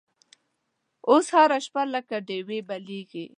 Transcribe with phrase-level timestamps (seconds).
[1.09, 3.25] اوس هره شپه لکه ډیوې بلیږې